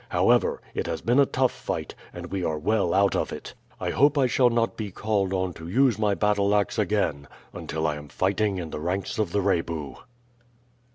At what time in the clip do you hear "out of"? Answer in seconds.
2.91-3.31